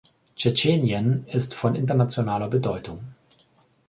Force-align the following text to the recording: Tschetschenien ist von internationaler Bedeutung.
Tschetschenien 0.35 1.27
ist 1.27 1.53
von 1.53 1.75
internationaler 1.75 2.47
Bedeutung. 2.47 3.01